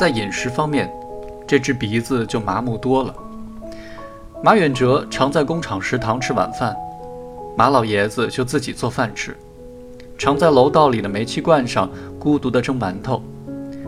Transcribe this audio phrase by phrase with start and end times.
[0.00, 0.90] 在饮食方面，
[1.46, 3.14] 这只鼻子就麻木多了。
[4.42, 6.74] 马远哲常在工厂食堂吃晚饭，
[7.54, 9.36] 马老爷子就自己做饭吃，
[10.16, 13.22] 常在楼道里的煤气罐上孤独地蒸馒头，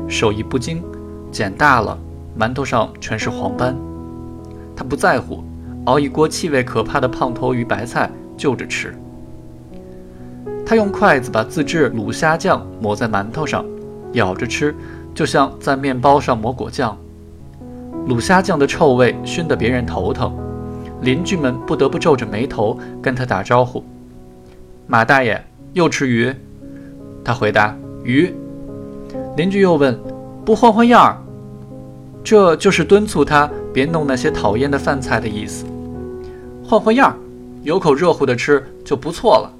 [0.06, 0.84] 手艺不精，
[1.30, 1.98] 剪大了，
[2.38, 3.74] 馒头上全是黄斑。
[4.77, 5.42] 他不在乎，
[5.86, 8.94] 熬一锅气味可怕的胖头鱼白菜就着吃。
[10.66, 13.64] 他用筷子把自制卤虾酱抹在馒头上，
[14.12, 14.74] 咬着吃，
[15.14, 16.96] 就像在面包上抹果酱。
[18.08, 20.36] 卤虾酱的臭味熏得别人头疼，
[21.02, 23.84] 邻居们不得不皱着眉头跟他打招呼
[24.88, 25.40] ：“马大爷
[25.72, 26.34] 又吃鱼？”
[27.24, 28.34] 他回答：“鱼。”
[29.36, 29.96] 邻居又问
[30.44, 31.16] ：“不换换样儿？”
[32.24, 35.64] 这就是敦促他别弄那些讨厌的饭菜的意思。
[36.64, 37.14] 换换样儿，
[37.62, 39.52] 有口热乎的吃就不错了。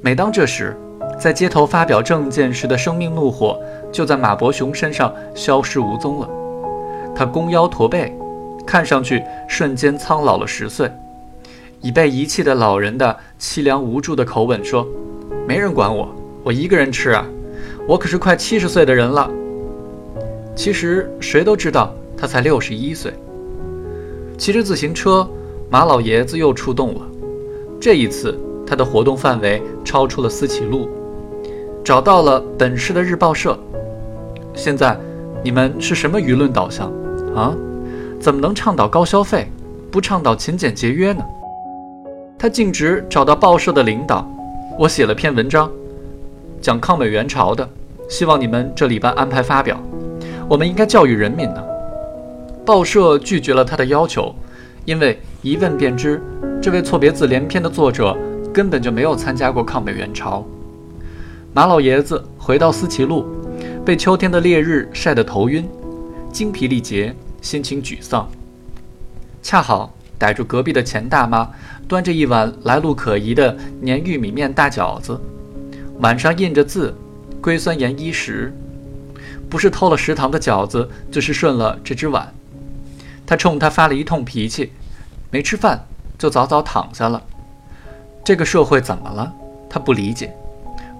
[0.00, 0.76] 每当这时，
[1.18, 3.58] 在街头发表政见时的生命怒火，
[3.94, 6.28] 就在马伯雄身上消失无踪了。
[7.14, 8.12] 他弓腰驼背，
[8.66, 10.90] 看上去瞬间苍老了十岁。
[11.80, 14.86] 已被遗弃的老人的凄凉无助的口吻说
[15.46, 16.08] ：“没人管我，
[16.42, 17.24] 我一个人吃啊！
[17.86, 19.30] 我可是快七十岁的人了。”
[20.56, 23.14] 其实谁都知道他才六十一岁。
[24.36, 25.28] 骑着自行车，
[25.70, 27.00] 马老爷子又出动了。
[27.80, 28.38] 这一次。
[28.66, 30.88] 他的活动范围超出了思齐路，
[31.84, 33.58] 找到了本市的日报社。
[34.54, 34.96] 现在
[35.42, 36.90] 你们是什么舆论导向
[37.34, 37.54] 啊？
[38.20, 39.50] 怎么能倡导高消费，
[39.90, 41.22] 不倡导勤俭节约呢？
[42.38, 44.26] 他径直找到报社的领导，
[44.78, 45.70] 我写了篇文章，
[46.60, 47.68] 讲抗美援朝的，
[48.08, 49.78] 希望你们这礼拜安排发表。
[50.48, 51.62] 我们应该教育人民呢。
[52.64, 54.34] 报社拒绝了他的要求，
[54.84, 56.22] 因为一问便知，
[56.62, 58.16] 这位错别字连篇的作者。
[58.54, 60.44] 根本就没有参加过抗美援朝。
[61.52, 63.26] 马老爷子回到思齐路，
[63.84, 65.68] 被秋天的烈日晒得头晕，
[66.32, 68.26] 精疲力竭，心情沮丧。
[69.42, 71.50] 恰好逮住隔壁的钱大妈
[71.86, 75.20] 端着一碗来路可疑的粘玉米面大饺子，
[75.98, 76.96] 碗上印着字
[77.42, 78.50] “硅酸盐一食”，
[79.50, 82.32] 不是偷了食堂的饺子，就是顺了这只碗。
[83.26, 84.72] 他冲他发了一通脾气，
[85.30, 85.86] 没吃饭
[86.18, 87.22] 就早早躺下了。
[88.24, 89.30] 这个社会怎么了？
[89.68, 90.34] 他不理解，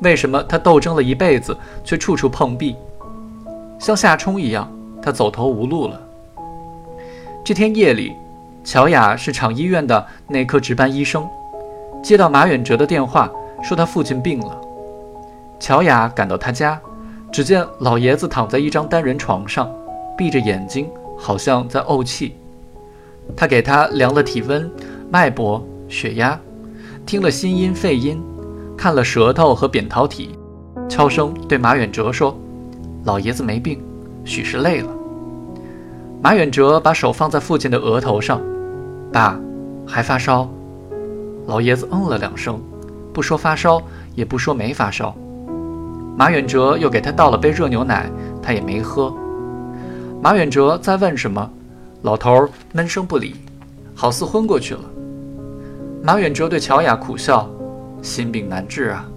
[0.00, 2.76] 为什么他斗争了一辈子，却处处碰壁，
[3.78, 6.00] 像夏冲一样，他走投无路了。
[7.44, 8.12] 这天夜里，
[8.64, 11.26] 乔雅是厂医院的内科值班医生，
[12.02, 13.30] 接到马远哲的电话，
[13.62, 14.60] 说他父亲病了。
[15.60, 16.80] 乔雅赶到他家，
[17.32, 19.70] 只见老爷子躺在一张单人床上，
[20.16, 22.36] 闭着眼睛，好像在怄气。
[23.34, 24.70] 他给他量了体温、
[25.10, 26.38] 脉搏、血压。
[27.06, 28.22] 听了心音、肺音，
[28.76, 30.38] 看了舌头和扁桃体，
[30.88, 32.36] 悄声对马远哲说
[33.04, 33.82] ：“老爷子没病，
[34.24, 34.88] 许是累了。”
[36.22, 38.40] 马远哲把手放在父亲的额头上
[39.12, 39.38] ：“爸，
[39.86, 40.48] 还发烧？”
[41.46, 42.58] 老爷子嗯了两声，
[43.12, 43.82] 不说发烧，
[44.14, 45.14] 也不说没发烧。
[46.16, 48.10] 马远哲又给他倒了杯热牛奶，
[48.42, 49.14] 他也没喝。
[50.22, 51.50] 马远哲再问什么，
[52.02, 53.34] 老头闷声不理，
[53.94, 54.80] 好似昏过去了。
[56.02, 57.46] 马远哲对乔雅苦笑
[58.04, 59.08] ：“心病难治啊。”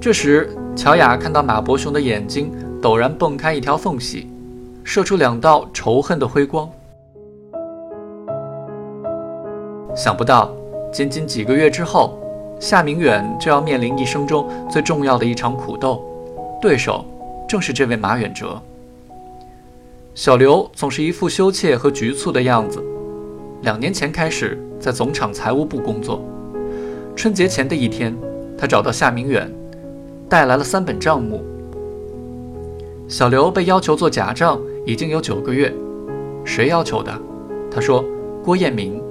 [0.00, 4.28] 这时，乔雅看到马伯雄的眼睛陡然迸开一条缝隙，
[4.84, 6.70] 射出两道仇恨的辉光。
[9.96, 10.54] 想不到，
[10.92, 12.16] 仅仅几个月之后，
[12.60, 16.04] 夏明远就要面临一生中最重要的一场苦斗，
[16.62, 17.04] 对手
[17.48, 18.56] 正是这位马远哲。
[20.14, 22.80] 小刘总是一副羞怯和局促的样子。
[23.62, 26.22] 两年前开始在总厂财务部工作。
[27.18, 28.16] 春节前的一天，
[28.56, 29.52] 他找到夏明远，
[30.28, 31.42] 带来了三本账目。
[33.08, 34.56] 小刘被要求做假账
[34.86, 35.74] 已经有九个月，
[36.44, 37.12] 谁要求的？
[37.72, 38.04] 他说
[38.44, 39.02] ：“郭彦明。”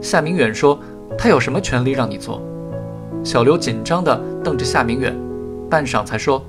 [0.00, 0.80] 夏明远说
[1.18, 2.40] ：“他有什么权利让你做？”
[3.22, 5.14] 小刘紧张地瞪着夏明远，
[5.68, 6.42] 半晌才说：“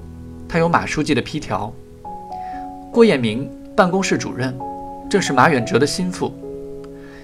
[0.48, 1.74] 他有马书记的批条。”
[2.90, 4.58] 郭彦明办公室主任，
[5.10, 6.32] 正是马远哲的心腹。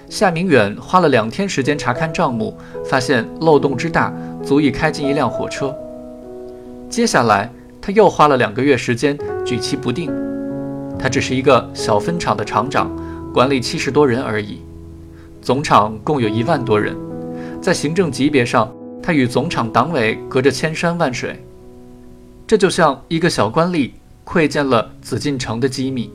[0.08, 4.12] 夏明远花了两天时间查看账目，发现漏洞之大，
[4.42, 5.74] 足以开进一辆火车。
[6.88, 7.50] 接下来，
[7.82, 10.12] 他又花了两个月时间举棋不定。
[10.96, 12.88] 他只是一个小分厂的厂长，
[13.34, 14.60] 管理七十多人而已。
[15.42, 16.96] 总厂共有一万多人，
[17.60, 21.44] 在行政级别上，他与总厂党委隔着千山万水。
[22.46, 23.90] 这就像一个小官吏
[24.22, 26.12] 窥见了紫禁城的机密。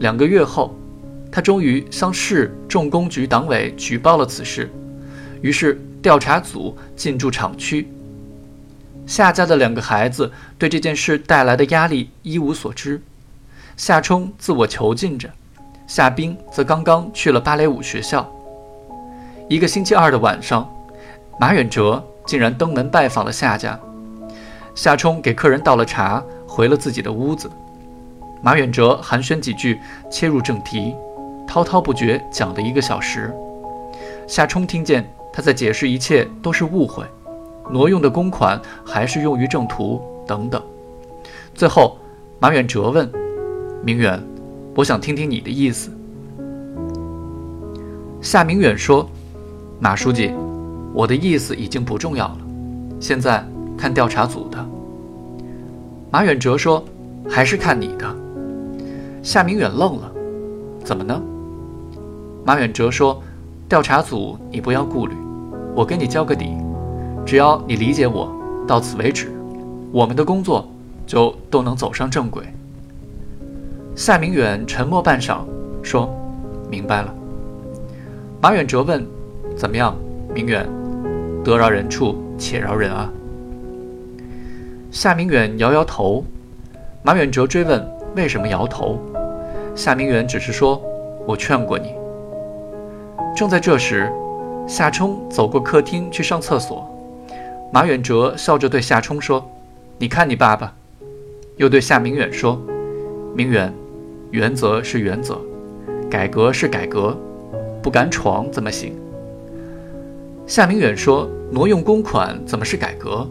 [0.00, 0.74] 两个月后。
[1.32, 4.70] 他终于向市重工局党委举报了此事，
[5.40, 7.88] 于是调查组进驻厂区。
[9.06, 13.00] 夏家的两个孩子对这件事带来的压力一无所知。
[13.76, 15.28] 夏冲自我囚禁着，
[15.86, 18.30] 夏冰则刚刚去了芭蕾舞学校。
[19.48, 20.70] 一个星期二的晚上，
[21.40, 23.80] 马远哲竟然登门拜访了夏家。
[24.74, 27.50] 夏冲给客人倒了茶，回了自己的屋子。
[28.42, 29.80] 马远哲寒暄几句，
[30.10, 30.94] 切入正题，
[31.52, 33.30] 滔滔不绝讲了一个小时。
[34.26, 37.04] 夏冲听见他在解释一切都是误会，
[37.70, 40.62] 挪用的公款还是用于正途等等。
[41.54, 41.98] 最后，
[42.40, 43.06] 马远哲问。
[43.84, 44.18] 明远，
[44.74, 45.90] 我想听听你的意思。
[48.22, 49.06] 夏明远说
[49.78, 50.32] ：“马书记，
[50.94, 52.38] 我的意思已经不重要了，
[52.98, 53.46] 现在
[53.76, 54.56] 看调查组的。”
[56.10, 56.82] 马远哲说
[57.28, 58.16] ：“还是看你的。”
[59.22, 60.10] 夏明远愣了
[60.82, 61.22] ：“怎么呢？”
[62.44, 63.22] 马远哲说
[63.68, 65.14] ：“调查组你不要顾虑，
[65.74, 66.56] 我跟你交个底，
[67.24, 68.30] 只要你理解我，
[68.66, 69.32] 到此为止，
[69.92, 70.68] 我们的工作
[71.06, 72.42] 就都能走上正轨。”
[73.94, 75.38] 夏明远沉默半晌，
[75.82, 76.12] 说
[76.68, 77.14] ：“明白了。”
[78.42, 79.06] 马远哲问
[79.56, 79.96] ：“怎么样，
[80.34, 80.68] 明远？
[81.44, 83.08] 得饶人处且饶人啊。”
[84.90, 86.24] 夏明远摇摇头。
[87.04, 88.98] 马远哲追问：“为什么摇头？”
[89.76, 90.82] 夏明远只是说
[91.24, 91.94] ：“我劝过你。”
[93.34, 94.12] 正在这时，
[94.66, 96.88] 夏冲走过客厅去上厕所。
[97.72, 99.44] 马远哲笑着对夏冲说
[99.98, 100.74] ：“你看你爸爸。”
[101.56, 102.60] 又对夏明远说
[103.34, 103.72] ：“明远。”
[104.30, 105.38] 原则是原则，
[106.10, 107.14] 改革是改革，
[107.82, 108.94] 不敢闯怎么行？
[110.46, 113.28] 夏明远说：“挪用公款怎么是改革？”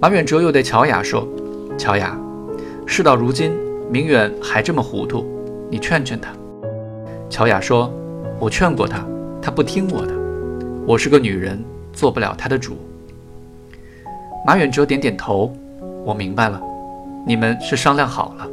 [0.00, 1.28] 马远哲又对乔雅说
[1.76, 2.18] ：“乔雅，
[2.86, 3.52] 事到如今，
[3.90, 5.24] 明远还这么糊涂，
[5.70, 6.30] 你劝劝他。”
[7.28, 7.92] 乔雅说
[8.38, 9.04] ：“我劝过他，
[9.40, 10.14] 他不听我的。
[10.86, 12.76] 我是个女人，做不了他的主。”
[14.46, 15.50] 马远哲点点头
[16.04, 16.60] ：“我明白了，
[17.26, 18.46] 你们是商量好了。”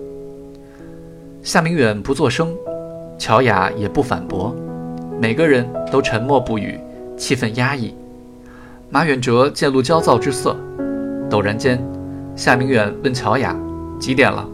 [1.44, 2.54] 夏明远不作声，
[3.18, 4.56] 乔雅也不反驳，
[5.20, 6.80] 每个人都沉默不语，
[7.18, 7.94] 气氛压抑。
[8.90, 10.56] 马远哲渐露焦躁之色。
[11.30, 11.82] 陡然间，
[12.36, 13.56] 夏明远问乔雅
[14.00, 14.48] ：“几点了？”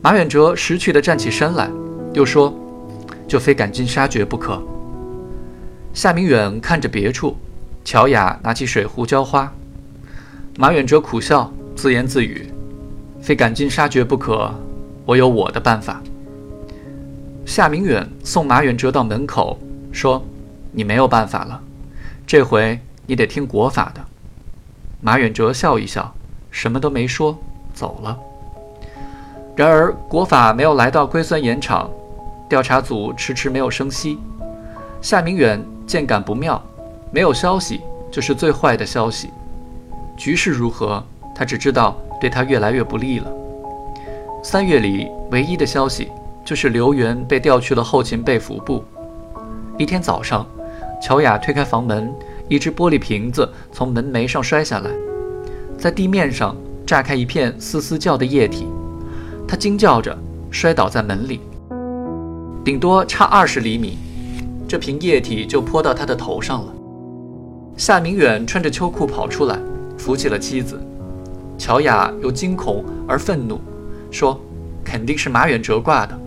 [0.00, 1.68] 马远哲识趣地站起身来，
[2.12, 2.54] 又说
[3.28, 4.60] ：“就非赶尽杀绝不可。”
[5.94, 7.36] 夏明远看着别处，
[7.84, 9.52] 乔雅拿起水壶浇花。
[10.56, 12.52] 马远哲苦笑，自言自语
[13.22, 14.52] ：“非赶尽杀绝不可。”
[15.06, 16.02] 我有我的办法。
[17.46, 19.58] 夏明远送马远哲到门口，
[19.90, 20.22] 说
[20.70, 21.62] ：“你没有办法了，
[22.26, 24.04] 这回你得听国法的。”
[25.00, 26.14] 马远哲笑一笑，
[26.50, 27.38] 什么都没说，
[27.72, 28.18] 走了。
[29.56, 31.90] 然而国法没有来到硅酸盐厂，
[32.48, 34.18] 调查组迟迟没有声息。
[35.00, 36.60] 夏明远见感不妙，
[37.12, 37.80] 没有消息
[38.10, 39.30] 就是最坏的消息。
[40.16, 41.04] 局势如何，
[41.34, 43.30] 他只知道对他越来越不利了。
[44.42, 46.10] 三月里唯一的消息
[46.44, 48.82] 就是刘源被调去了后勤被服部。
[49.76, 50.46] 一天早上，
[51.00, 52.12] 乔雅推开房门，
[52.48, 54.90] 一只玻璃瓶子从门楣上摔下来，
[55.78, 58.66] 在地面上炸开一片嘶嘶叫的液体。
[59.46, 60.16] 她惊叫着
[60.50, 61.40] 摔倒在门里，
[62.68, 63.96] 顶多差二十厘米，
[64.68, 66.74] 这瓶液体就泼到他的头上了。
[67.78, 69.58] 夏明远穿着秋裤跑出来，
[69.96, 70.78] 扶起了妻子。
[71.56, 73.58] 乔雅又惊恐而愤怒。
[74.10, 74.38] 说
[74.84, 76.20] ：“肯定是马远哲挂的。”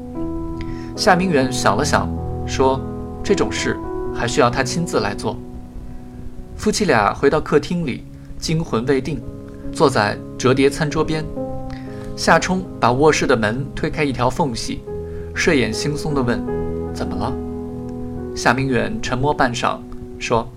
[0.97, 2.09] 夏明远想了想，
[2.47, 2.81] 说
[3.21, 3.77] ：“这种事
[4.11, 5.37] 还需要他亲自来做。”
[6.57, 8.03] 夫妻俩回到客厅里，
[8.39, 9.21] 惊魂未定，
[9.71, 11.23] 坐在折叠餐桌边。
[12.15, 14.81] 夏冲把卧室的门推开一条缝隙，
[15.33, 16.43] 睡眼惺忪地问
[16.93, 17.33] ：“怎么了？”
[18.35, 19.77] 夏明远沉默半晌，
[20.19, 20.47] 说：“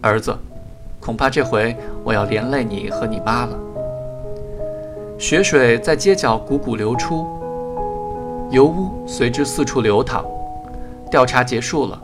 [0.00, 0.36] 儿子，
[1.00, 3.58] 恐怕这回我要连累你和你妈了。”
[5.18, 7.26] 血水在街角汩汩流出，
[8.50, 10.24] 油污随之四处流淌。
[11.10, 12.00] 调查结束了，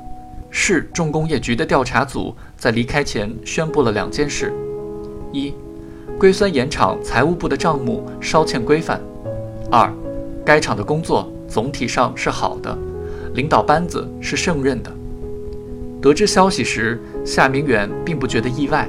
[0.50, 4.52] 市重工业局的调查组在离开前宣布了两件事：
[5.32, 5.52] 一，
[6.18, 8.98] 硅酸盐厂财务部的账目稍欠规范；
[9.70, 9.92] 二，
[10.44, 12.78] 该厂的工作总体上是好的，
[13.34, 14.90] 领导班子是胜任的。
[16.00, 18.88] 得知消息时，夏明远并不觉得意外，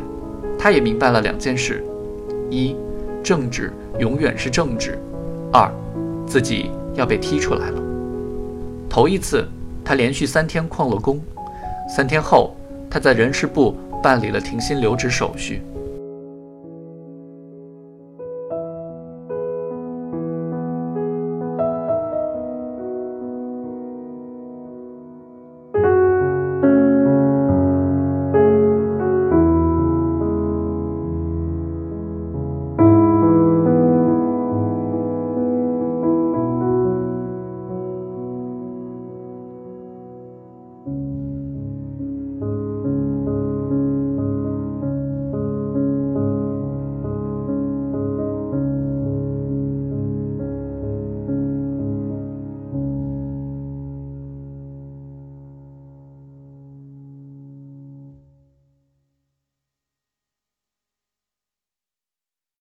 [0.60, 1.84] 他也明白了两件事：
[2.52, 2.76] 一。
[3.24, 4.98] 政治永远是政治。
[5.54, 5.72] 二，
[6.26, 7.82] 自己要被踢出来了。
[8.90, 9.46] 头一次，
[9.86, 11.22] 他连续三天旷了工。
[11.96, 12.56] 三天后，
[12.90, 15.62] 他在人事部办理了停薪留职手续。